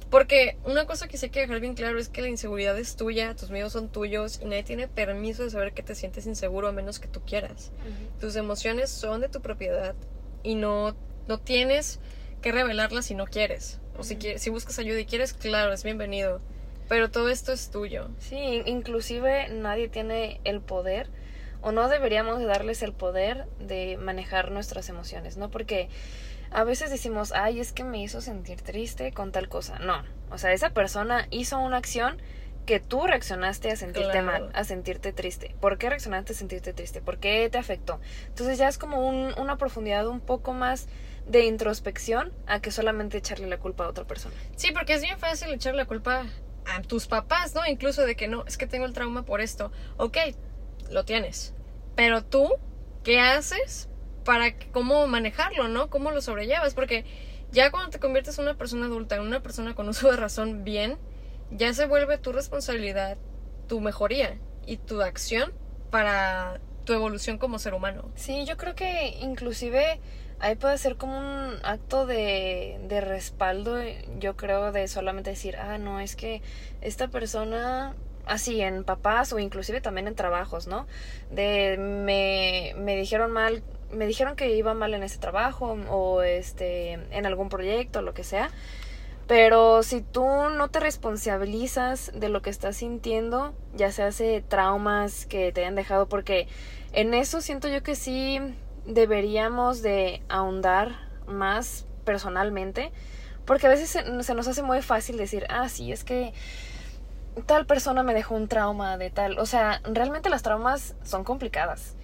[0.09, 2.95] Porque una cosa que sí hay que dejar bien claro es que la inseguridad es
[2.95, 6.67] tuya, tus miedos son tuyos y nadie tiene permiso de saber que te sientes inseguro
[6.67, 7.71] a menos que tú quieras.
[8.19, 9.95] Tus emociones son de tu propiedad
[10.43, 10.95] y no,
[11.27, 11.99] no tienes
[12.43, 13.79] que revelarlas si no quieres.
[13.97, 16.41] O si, si buscas ayuda y quieres, claro, es bienvenido.
[16.89, 18.09] Pero todo esto es tuyo.
[18.19, 21.09] Sí, inclusive nadie tiene el poder
[21.61, 25.49] o no deberíamos de darles el poder de manejar nuestras emociones, ¿no?
[25.49, 25.87] Porque
[26.51, 29.79] a veces decimos, ay, es que me hizo sentir triste con tal cosa.
[29.79, 32.21] No, o sea, esa persona hizo una acción
[32.65, 34.25] que tú reaccionaste a sentirte Claro.
[34.25, 35.55] mal, a sentirte triste.
[35.59, 37.01] ¿Por qué reaccionaste a sentirte triste?
[37.01, 37.99] ¿Por qué te afectó?
[38.27, 40.87] Entonces ya es como un- una profundidad un poco más
[41.27, 44.35] de introspección a que solamente echarle la culpa a otra persona.
[44.55, 46.25] Sí, porque es bien fácil echar la culpa
[46.65, 47.65] a tus papás, ¿no?
[47.65, 49.71] Incluso de que no, es que tengo el trauma por esto.
[49.97, 50.17] Ok,
[50.89, 51.53] lo tienes.
[51.95, 52.49] Pero tú,
[53.03, 53.89] ¿qué haces
[54.23, 55.89] para cómo manejarlo, ¿no?
[55.89, 56.73] ¿Cómo lo sobrellevas?
[56.73, 57.05] Porque
[57.51, 60.63] ya cuando te conviertes en una persona adulta, en una persona con uso de razón
[60.63, 60.97] bien,
[61.51, 63.17] ya se vuelve tu responsabilidad,
[63.67, 65.53] tu mejoría y tu acción
[65.91, 68.11] para tu evolución como ser humano.
[68.15, 69.99] Sí, yo creo que inclusive
[70.43, 73.77] ahí puede ser como un acto de, de respaldo,
[74.19, 76.41] yo creo, de solamente decir, ah, no, es que
[76.81, 80.85] esta persona, así en papás o inclusive también en trabajos, ¿no?
[81.31, 86.91] De me, me dijeron mal, me dijeron que iba mal en ese trabajo o este
[87.11, 88.49] en algún proyecto, lo que sea.
[89.27, 95.25] Pero si tú no te responsabilizas de lo que estás sintiendo, ya se hace traumas
[95.25, 96.49] que te hayan dejado, porque
[96.91, 98.41] en eso siento yo que sí
[98.85, 100.91] deberíamos de ahondar
[101.27, 102.91] más personalmente,
[103.45, 106.33] porque a veces se, nos hace muy fácil decir, ah, sí, es que
[107.45, 111.95] tal persona me dejó un trauma de tal, o sea, realmente las traumas son complicadas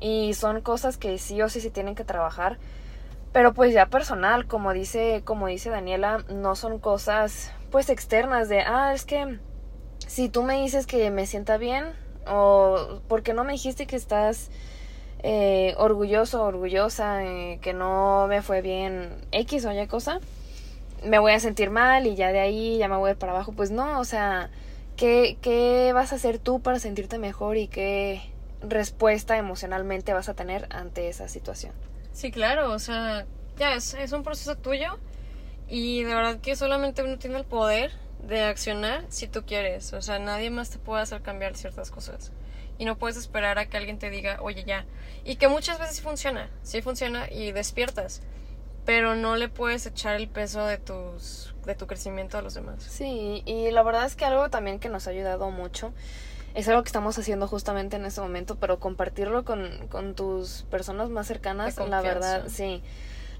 [0.00, 2.58] y son cosas que sí o sí se tienen que trabajar.
[3.32, 8.60] Pero pues ya personal, como dice, como dice Daniela, no son cosas pues externas de,
[8.60, 9.38] ah, es que
[10.06, 11.94] si tú me dices que me sienta bien
[12.26, 14.50] o porque no me dijiste que estás
[15.22, 20.20] eh, orgulloso, orgullosa, eh, que no me fue bien X o Y cosa,
[21.04, 23.52] me voy a sentir mal y ya de ahí ya me voy para abajo.
[23.52, 24.50] Pues no, o sea,
[24.96, 28.20] ¿qué, qué vas a hacer tú para sentirte mejor y qué
[28.60, 31.72] respuesta emocionalmente vas a tener ante esa situación?
[32.12, 33.24] Sí, claro, o sea,
[33.56, 34.98] ya es, es un proceso tuyo
[35.68, 37.92] y de verdad que solamente uno tiene el poder
[38.26, 42.32] de accionar si tú quieres, o sea, nadie más te puede hacer cambiar ciertas cosas
[42.78, 44.84] y no puedes esperar a que alguien te diga, oye, ya,
[45.24, 48.22] y que muchas veces sí funciona, sí funciona y despiertas,
[48.84, 52.82] pero no le puedes echar el peso de tus de tu crecimiento a los demás.
[52.82, 55.92] Sí, y la verdad es que algo también que nos ha ayudado mucho
[56.54, 61.08] es algo que estamos haciendo justamente en este momento, pero compartirlo con, con tus personas
[61.08, 62.82] más cercanas, la verdad, sí.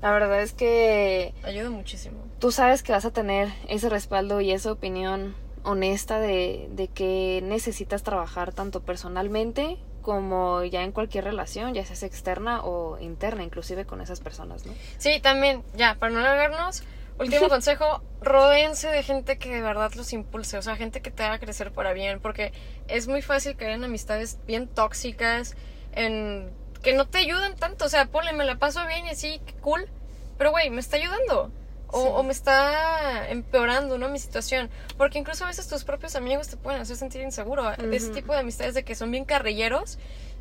[0.01, 2.17] La verdad es que Ayuda muchísimo.
[2.41, 5.35] tú sabes que vas a tener ese respaldo y esa opinión
[5.65, 12.07] honesta de, de que necesitas trabajar tanto personalmente como ya en cualquier relación, ya sea
[12.07, 14.75] externa o interna, inclusive con esas personas, ¿no?
[14.99, 16.83] Sí, también, ya, para no alargarnos,
[17.19, 21.23] último consejo, rodéense de gente que de verdad los impulse, o sea, gente que te
[21.23, 22.53] haga crecer para bien, porque
[22.89, 25.57] es muy fácil caer en amistades bien tóxicas,
[25.93, 26.51] en
[26.83, 29.89] que no te ayudan tanto, o sea, ponle, me la paso bien y así, cool,
[30.37, 31.53] pero güey, me está ayudando.
[31.93, 34.09] O, me está empeorando, ¿no?
[34.09, 34.71] Mi situación.
[34.97, 37.71] Porque incluso a veces tus propios amigos te pueden hacer sentir inseguro.
[37.77, 39.99] De ese tipo de amistades de que son bien carrilleros.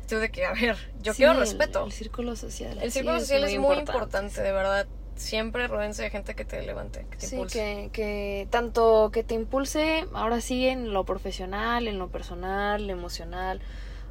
[0.08, 1.84] Tú de que, a ver, yo quiero el- respeto.
[1.84, 2.78] El, círculo social.
[2.82, 4.86] El círculo social es muy importante, de verdad.
[5.14, 7.58] Siempre rodense de gente que te levante, que te Sí, impulse.
[7.58, 12.92] que, que tanto que te impulse, ahora sí, en lo profesional, en lo personal, lo
[12.94, 13.60] emocional.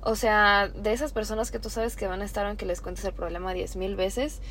[0.04, 3.04] O sea, de esas personas que tú sabes que van a estar aunque les cuentes
[3.04, 4.42] el problema diez mil veces,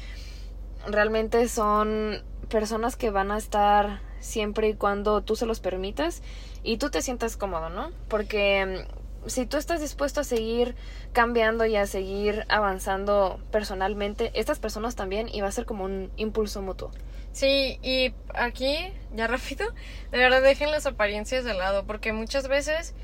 [0.87, 6.23] realmente son personas que van a estar siempre y cuando tú se los permitas
[6.63, 7.91] y tú te sientas cómodo, ¿no?
[8.09, 10.77] Porque mm, si tú estás dispuesto a seguir
[11.13, 16.11] cambiando y a seguir avanzando personalmente, estas personas también y va a ser como un
[16.17, 16.91] impulso mutuo.
[17.33, 18.77] Sí, y aquí,
[19.15, 19.67] ya rápido,
[20.11, 22.95] de verdad dejen las apariencias de lado, porque muchas veces,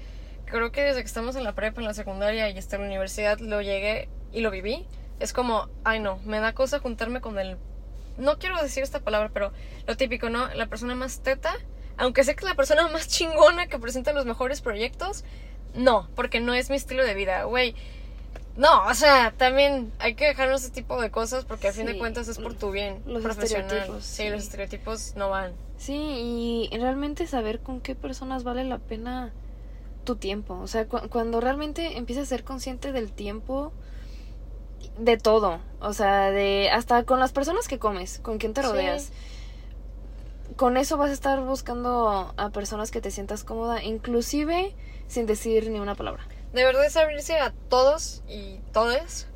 [0.47, 2.89] creo que desde que estamos en la prepa, en la secundaria y hasta en la
[2.89, 4.87] universidad, lo llegué y lo viví.
[5.21, 7.57] Es como, ay no, me da cosa juntarme con el...
[8.19, 9.53] No quiero decir esta palabra, pero
[9.87, 10.49] lo típico, ¿no?
[10.55, 11.55] La persona más teta,
[11.97, 15.25] aunque sé que es la persona más chingona que presenta los mejores proyectos,
[15.75, 17.75] no, porque no es mi estilo de vida, güey.
[18.57, 21.99] No, o sea, también hay que dejarnos ese tipo de cosas porque a fin de
[21.99, 23.67] cuentas es por tu bien los profesional.
[23.67, 24.29] estereotipos, sí, sí.
[24.31, 25.53] los estereotipos no van.
[25.77, 25.93] Sí,
[26.73, 29.31] y realmente saber con qué personas vale la pena
[30.05, 30.55] tu tiempo.
[30.59, 33.75] O sea, cu- cuando realmente empiezas a ser consciente del tiempo
[34.99, 35.61] de todo.
[35.81, 38.69] O sea, de hasta con las personas que comes, con quién te Sí.
[38.69, 39.11] rodeas.
[40.57, 44.75] Con eso vas a estar buscando a personas que te sientas cómoda, inclusive
[45.07, 46.27] sin decir ni una palabra.
[46.53, 49.27] De verdad es abrirse a todos y todes.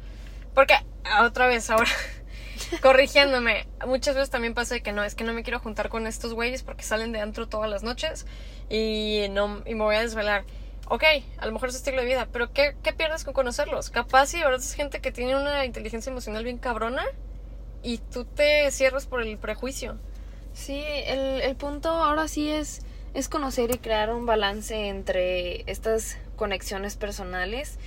[0.54, 0.74] Porque,
[1.04, 1.90] ah, otra vez, ahora,
[2.82, 6.06] corrigiéndome, muchas veces también pasa de que no, es que no me quiero juntar con
[6.06, 8.26] estos güeyes porque salen de antro todas las noches
[8.70, 10.44] y, no, y me voy a desvelar.
[10.92, 11.04] Ok,
[11.38, 13.90] a lo mejor es estilo de vida, pero ¿qué, qué pierdes con conocerlos?
[13.90, 17.04] Capaz si de verdad es gente que tiene una inteligencia emocional bien cabrona
[17.80, 19.98] y tú te cierras por el prejuicio.
[20.52, 22.82] Sí, el, el punto ahora sí es
[23.14, 27.78] es conocer y crear un balance entre estas conexiones personales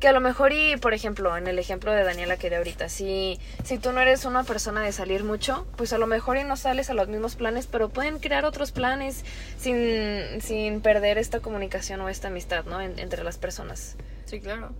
[0.00, 2.88] que a lo mejor y por ejemplo en el ejemplo de Daniela que de ahorita
[2.88, 6.44] si si tú no eres una persona de salir mucho pues a lo mejor y
[6.44, 9.24] no sales a los mismos planes pero pueden crear otros planes
[9.58, 13.96] sin, sin perder esta comunicación o esta amistad no entre las personas.
[14.26, 14.72] Sí claro.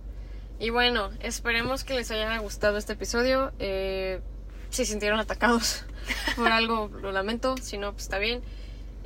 [0.59, 3.51] Y bueno esperemos que les haya gustado este episodio.
[3.59, 4.21] Eh,
[4.69, 5.85] si sintieron atacados
[6.37, 7.57] por algo lo lamento.
[7.57, 8.41] Si no pues está bien.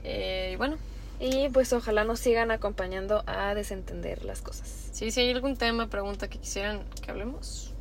[0.04, 0.78] Eh, y bueno
[1.20, 4.90] y pues ojalá nos sigan acompañando a desentender las cosas.
[4.92, 7.74] Sí, si hay algún tema, pregunta que quisieran que hablemos,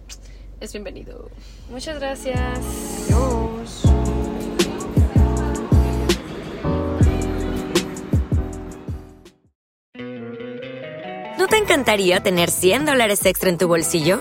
[0.61, 1.31] es bienvenido.
[1.71, 2.39] Muchas gracias.
[3.07, 3.83] Adiós.
[11.39, 14.21] ¿No te encantaría tener 100 dólares extra en tu bolsillo?